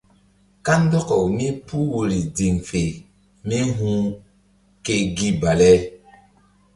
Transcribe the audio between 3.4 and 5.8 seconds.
mí hu̧h ke gi bale.